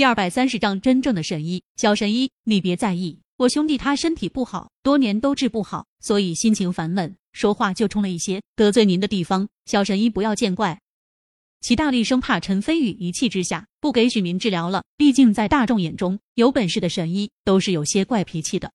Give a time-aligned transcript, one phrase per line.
[0.00, 1.62] 第二百三十章真正的神医。
[1.76, 10.80] 小神医，你别在意，我兄弟他身体不好，多年都治不好，所以心情烦闷，说话就冲了一些，得罪您的地方，小神医不要见怪。
[11.60, 18.72] 齐大力生怕陈飞宇一气之下不给许明治疗了，毕竟在大众眼中，有本事的神医都是有些怪脾气的。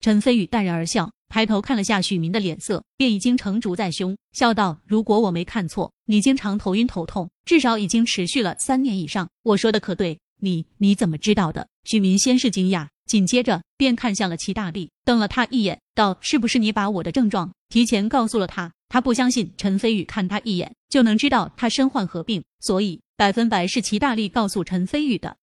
[0.00, 1.10] 陈飞宇淡然而笑。
[1.28, 9.28] 抬头看了下许明的脸色，便已经成竹在胸，笑道：“如果我没看错，你经常头晕头痛，至少已经持续了三年以上。
[9.42, 10.18] 我说的可对？
[10.38, 18.72] 你你怎么知道的？”许明先是惊讶，紧接着便看向了齐大力，瞪了他一眼，道：“是不是你把我的症状提前告诉了他？
[18.88, 25.36] 他不相信陈飞宇看他一眼就能知道他身患何病，所以百分百是齐大力告诉陈飞宇的。”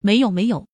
[0.00, 0.66] 没有没有，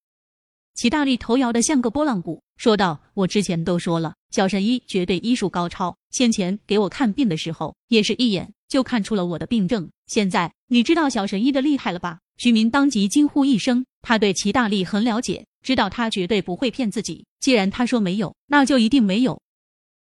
[0.73, 2.41] 齐大力头摇得像个拨浪鼓。
[2.55, 5.95] 说道：“我之前都说了，小神医绝对医术高超。
[6.09, 9.89] 先前给我看病的时候，也是一眼就看出了我的病症。
[10.07, 13.85] 现在你知道小神医的厉害了吧？”徐明当即惊呼一声。
[14.01, 17.25] 他对齐大力很了解，知道他绝对不会骗自己。
[17.39, 19.41] 既然他说没有，那就一定没有。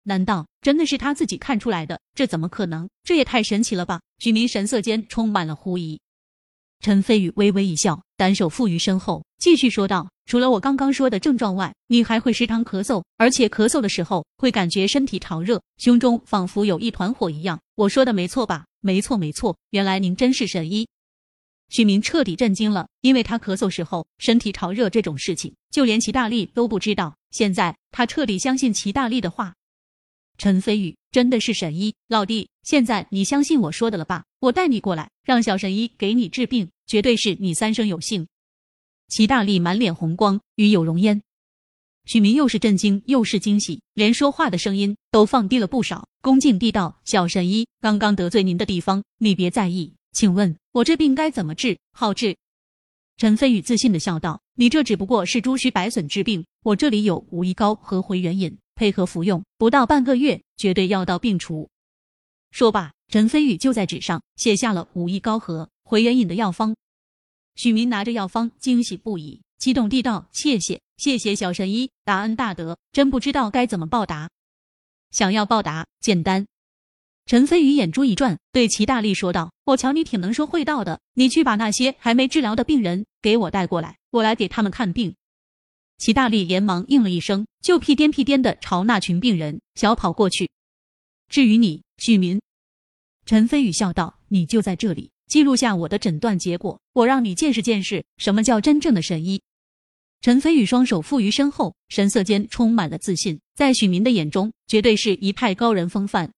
[0.04, 2.00] 难道真的是他自己看出来的？
[2.14, 2.88] 这怎么可能？
[3.04, 4.00] 这也太神奇了吧！
[4.18, 6.00] 徐明神色间充满了狐疑。
[6.80, 17.60] 陈飞宇微微一笑，单手负于身后，继续说道：“除了我刚刚说的症状外，你还会时常咳嗽，而且咳嗽的时候会感觉身体潮热，胸中仿佛有一团火一样。
[17.74, 18.64] 我说的没错吧？
[18.82, 19.56] 没错，没错。
[19.70, 20.86] 原来您真是神医。”
[21.70, 27.16] 许明彻底震惊了，因为他咳嗽时候身体潮热这种事情，就连齐大力都不知道。
[27.30, 29.54] 现在他彻底相信齐大力的话。
[30.36, 34.24] 陈飞宇真的是神医，老弟，现在你相信我说的了吧？
[34.40, 38.26] 我带你过来，让小神医给你治病，绝对是你三生有幸。
[39.08, 41.22] 齐大力满脸红光，与有容焉。
[42.04, 49.94] 许明又是震惊又是惊喜，连说话的声音都放低了不少，恭敬地道：“小神医，刚刚得罪您的地方，你别在意。
[50.12, 52.36] 请问，我这病该怎么治好治？”
[53.16, 61.68] 陈飞宇自信的笑道：“你这只不过是朱须白笋之病，我这里有五益膏和回元饮。”配合服用，不到半个月，绝对药到病除。
[62.50, 66.74] 说罢，陈飞宇就在纸上写下了五益膏和回元饮的药方。
[67.54, 74.30] 许明拿着药方，惊喜不已，激动地道：“谢谢，谢谢小神医，大恩大德，真不知道该怎么报答。
[75.10, 76.46] 想要报答，简单。”
[77.26, 85.16] 陈飞宇眼珠一转，对齐大力说道：“我瞧你挺能说会道的，你去把那些还没治疗的病人给我带过来，我来给他们看病。”
[85.98, 90.48] 齐大力连忙应了一声，就屁颠屁颠的朝那群病人小跑过去。
[91.28, 92.40] 至于你，许民，
[93.26, 99.42] 陈飞宇笑道：“你就在这里记录下我的诊断结果，我让你见识见识什么叫真正的神医。”
[100.22, 106.30] 陈飞宇双手负于身后，神色间充满了自信，在许明的眼中，绝对是一派高人风范。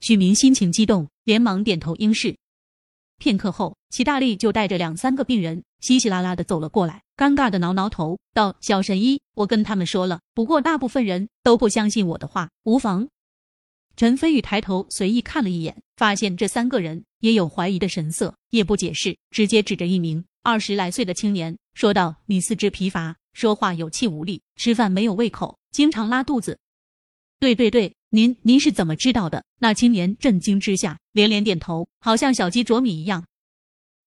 [0.00, 2.36] 许明心情激动，连忙点头应是。
[3.18, 13.08] 片刻后，齐大力就带着两三个病人稀稀拉拉的走了过来，尴尬的挠挠头，道：“小神医，我跟他们说了，不过大部分人都不相信我的话，无妨。”
[13.94, 26.58] 陈飞宇抬头随意看了一眼，发现这三个人也有怀疑的神色，也不解释，直接指着一名二十来岁的青年说道：“你四肢疲乏，说话有气无力，吃饭没有胃口，经常拉肚子。”
[27.38, 27.94] 对对对。
[28.08, 29.44] 您您是怎么知道的？
[29.58, 33.26] 那青年震惊之下连连点头，好像小鸡啄米一样。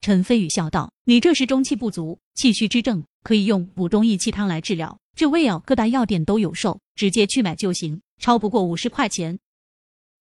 [0.01, 4.99] 陈飞宇笑道：“你这是中气不足、气虚之症，可以用补中益气汤来治疗。
[5.15, 9.37] 这胃药各大药店都有售，直接去买就行，超不过五十块钱。”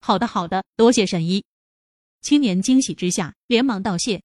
[0.02, 1.46] 好的好的，多谢神医。
[2.20, 4.22] 青年惊喜之下连忙道谢。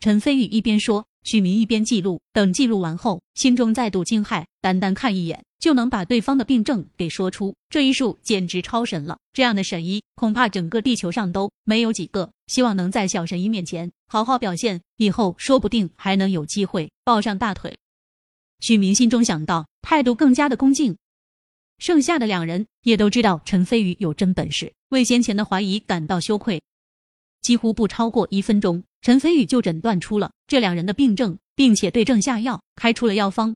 [0.00, 1.06] 陈飞宇一边说。
[1.24, 4.44] 许明一边记录，等记录完后，心中再度惊骇。
[4.60, 9.18] 单单看一眼就能把对方的病症给说出，这医术简直超神了！
[9.32, 12.30] 这样的神医，恐怕整个地球上都没有几个。
[12.46, 17.76] 希望能在小神医面前好好表现，以后说不定还能有机会抱上大腿。
[18.60, 20.96] 许明心中想到，态度更加的恭敬。
[21.78, 26.62] 剩下的两人也都知道陈飞宇有真本事，为先前的怀疑感到羞愧。
[27.44, 33.54] 几乎不超过一分钟，陈飞宇就诊断出了这两人的病症，并且对症下药，开出了药方。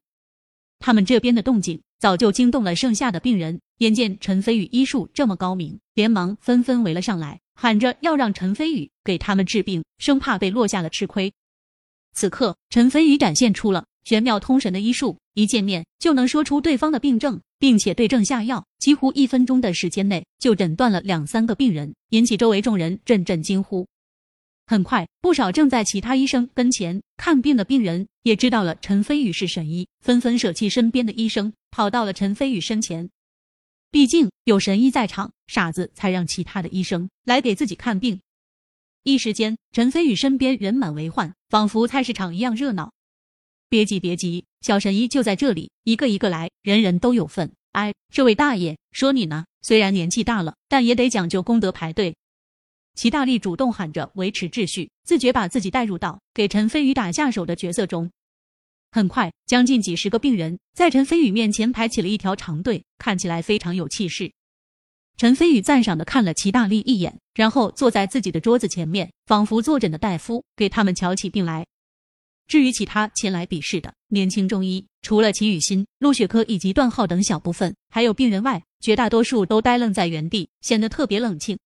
[0.79, 11.33] 他们这边的动静早就惊动了剩下的病人，眼见陈飞宇医术这么高明，连忙纷纷围了上来，喊着要让陈飞宇给他们治病，生怕被落下了吃亏。
[12.13, 17.41] 此刻，陈飞宇展现出了玄妙通神的医术，一见面就能说出对方的病症。
[17.61, 23.89] 并且对症下药，几乎一分钟的时间内就诊断了两三个病人，引起周围众人阵阵惊呼。
[24.67, 33.11] 很快，不少正在其他医生跟前看病的病人也知道了陈飞宇是神医，纷纷舍弃身边的医生，跑到了陈飞宇身前。
[33.91, 38.21] 毕竟有神医在场，傻子才让其他的医生来给自己看病。
[39.03, 42.93] 一时间，陈飞宇身边人满为患，仿佛菜市场一样热闹。
[43.69, 47.53] 别急别急，小神医就在这里，一个一个来，人人都有份。
[47.73, 52.17] 哎，这位大爷，说你呢，虽然年纪大了，但也得讲究功德排队。
[52.95, 58.11] 齐大力主动喊着维持秩序，自觉把自己带入到给陈飞宇打下手的角色中。
[58.91, 64.33] 很快，将近几十个病人在陈飞宇面前排起了一条长队，看起来非常有气势。
[65.19, 71.67] 陈飞宇赞赏的看了齐大力一眼，然后坐在自己的桌子前面，仿佛坐诊的大夫，给他们瞧起病来。
[72.49, 81.59] 至于其他前来比试的年轻中医，除了齐雨欣、陆雪珂以及段浩等小部分还有病人外，绝大多数都呆愣在原地，显得特别冷清。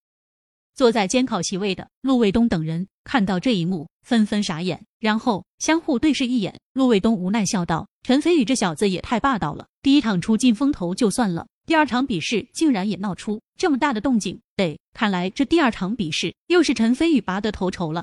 [0.75, 6.59] 坐在监考席位的陆卫东等人看到这一幕，纷纷傻眼，然后相互对视一眼。
[6.73, 14.41] 陆卫东无奈笑道：“陈飞宇这小子也太霸道了，第一场出尽风头就算了，第二场比试竟然也闹出这么大的动静。
[14.57, 18.03] 得，看来这第二场比试又是陈飞宇拔得头筹了。”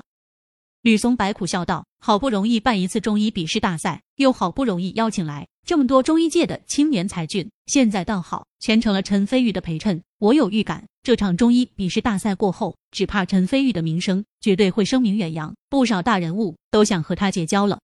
[0.82, 10.02] 吕松白苦笑道：“好不容易办一次中医笔试大赛，又好不容易邀请来这么多中医界的青年才俊，现在倒好，全成了陈飞宇的陪衬。
[10.18, 17.78] 我有预感，这场中医笔试大赛过后，只怕陈飞宇的名声绝对会声名远扬，不少大人物都想和他结交了。”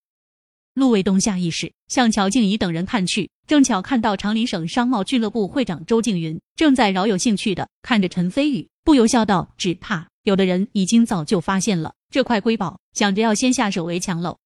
[0.73, 14.39] 陆卫东下意识向乔静怡等人看去，正巧看到长林省商贸俱乐部会长周静云正在饶有兴趣的看着陈飞宇，不由笑道：“只怕有的人已经早就发现了。”这块瑰宝，想着要先下手为强喽。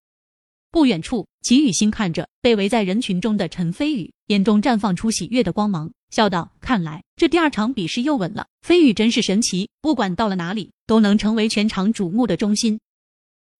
[0.70, 8.46] 不远处，秦雨欣看着被围在人群中的陈飞宇，眼中绽放出喜悦的光芒，笑道：“看来这第二场比试又稳了。
[8.60, 12.78] 飞宇真是神奇，不管到了哪里，都能成为全场瞩目的中心。”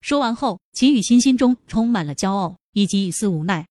[0.02, 3.66] 说完后，秦雨欣心中充满了骄傲以及一丝无奈。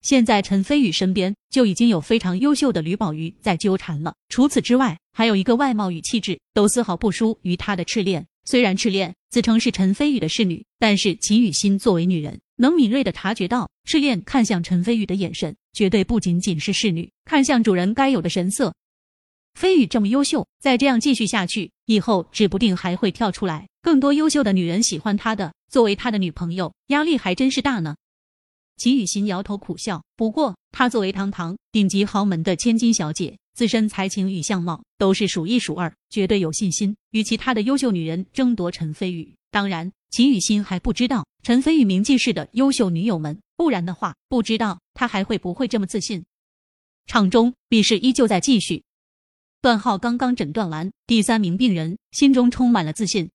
[0.00, 8.26] 现在陈飞宇身边就已经有非常优秀的吕宝瑜在纠缠了，除此之外，还有一个外貌与气质都丝毫不输于他的赤练。
[8.44, 18.74] 虽然赤练自称是陈飞宇的侍女，但是秦雨欣作为女人，能敏锐的察觉到赤练看向陈飞宇的眼神，绝对不仅仅是侍女看向主人该有的神色。
[19.54, 25.54] 飞宇这么优秀，再这样继续下去，以后指不定还会跳出来更多优秀的女人喜欢他的。
[25.70, 27.96] 作为他的女朋友，压力还真是大呢。
[28.76, 33.38] 秦雨欣摇头苦笑，不过她作为堂堂顶级豪门的千金小姐。
[33.54, 39.34] 自身才情与相貌都是数一数二，绝对有信心与其他的优秀女人争夺陈飞宇。
[39.50, 46.24] 当然，秦雨欣还不知道陈飞宇名记世的优秀女友们，不然的话，不知道他还会不会这么自信。
[47.06, 48.82] 场中比试依旧在继续，
[49.62, 53.30] 段浩刚刚诊断完第三名病人，心中充满了自信。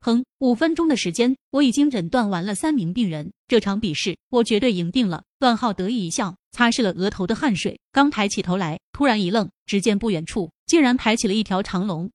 [0.00, 3.32] 哼，五分钟的时间，我已经诊断完了三名病人。
[3.48, 5.24] 这场比试，我绝对赢定了。
[5.38, 12.10] 段浩得意一笑，擦拭了额头的汗水，刚抬起头来，突然一愣，只见不远处竟然排起了一条长龙。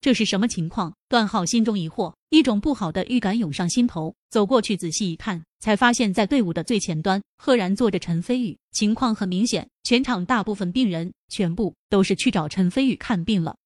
[0.00, 0.94] 这是什么情况？
[1.08, 4.14] 段浩心中疑惑，一种不好的预感涌上心头。
[4.30, 8.56] 走过去仔细一看，才发现，在队伍的最前端，赫然坐着陈飞宇。
[8.70, 13.56] 情况很明显，全场大部分病人全部都是去找陈飞宇看病了。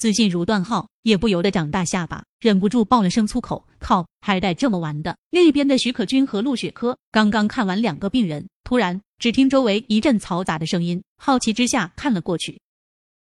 [0.00, 12.58] 自信如段浩，也不由得长大下巴，忍不住爆了声粗口：“靠，还带这么玩的！”另一边的徐可君和陆雪珂刚刚看完两个病人，突然只听周围一阵嘈杂的声音，好奇之下看了过去，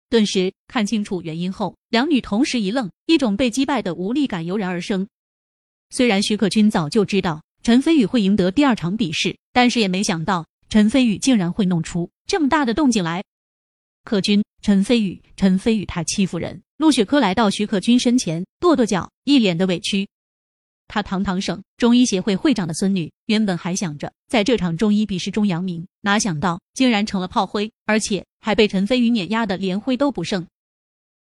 [0.08, 5.08] 顿时看清楚原因后，两女同时一愣，一种被击败的无力感油然而生。
[5.92, 13.24] 虽然徐可君早就知道陈飞宇会赢得第二场比试，但是也没想到陈飞宇竟然会弄出这么大的动静来。
[14.10, 14.42] 可君。
[14.60, 16.60] 陈飞宇，陈飞宇他欺负人！
[16.78, 20.08] 陆雪珂来到徐可君身前，跺跺脚，一脸的委屈。
[20.88, 30.44] 他堂堂省中医协会会长的孙女，原本还想着在这场中医比试中扬名，哪想到竟然成了炮灰，而且还被陈飞宇碾压的连灰都不剩。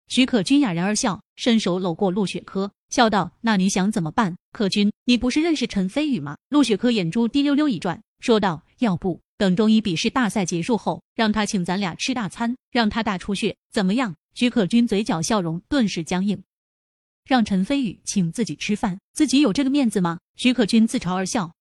[0.07, 4.35] 徐可君哑然而笑，伸手搂过陆雪珂，笑道：“那你想怎么办？
[4.51, 14.15] 可君，你不是认识陈飞宇吗？”陆雪珂眼珠滴溜溜一转，说道：“要不……”等中医笔试大赛结束后，让他请咱俩吃大餐，让他大出血，怎么样？
[14.33, 16.43] 许可君嘴角笑容顿时僵硬。
[17.25, 20.19] 让陈飞宇请自己吃饭，自己有这个面子吗？
[20.35, 21.54] 许可君自嘲而笑，